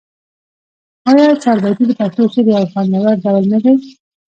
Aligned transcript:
آیا 1.09 1.25
چهاربیتې 1.43 1.83
د 1.87 1.91
پښتو 1.99 2.23
شعر 2.33 2.47
یو 2.55 2.63
خوندور 2.71 3.13
ډول 3.23 3.43
نه 3.51 3.59
دی؟ 3.63 3.73